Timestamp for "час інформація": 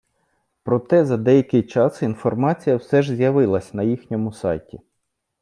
1.63-2.75